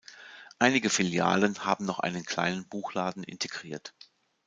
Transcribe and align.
Einige 0.57 0.89
Filialen 0.89 1.63
haben 1.63 1.85
noch 1.85 1.99
einen 1.99 2.25
kleinen 2.25 2.67
Buchladen 2.67 3.21
integriert. 3.23 3.93